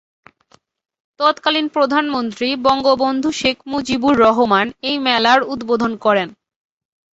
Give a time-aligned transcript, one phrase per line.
[1.19, 6.29] তৎকালীন প্রধানমন্ত্রী বঙ্গবন্ধু শেখ মুজিবুর রহমান এই মেলার উদ্বোধন করেন।